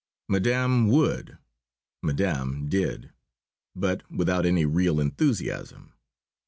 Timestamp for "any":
4.47-4.65